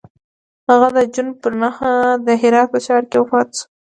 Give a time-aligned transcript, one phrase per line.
[0.69, 1.93] هغه د جون پر نهمه
[2.25, 3.65] د هرات په ښار کې وفات شو.